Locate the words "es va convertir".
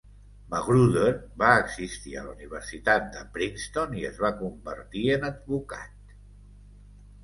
4.13-5.09